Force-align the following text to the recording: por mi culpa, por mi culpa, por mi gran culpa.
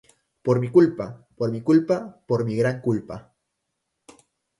por 0.45 0.59
mi 0.59 0.69
culpa, 0.75 1.05
por 1.37 1.51
mi 1.51 1.61
culpa, 1.61 1.97
por 2.25 2.43
mi 2.43 2.55
gran 2.55 2.81
culpa. 2.81 3.35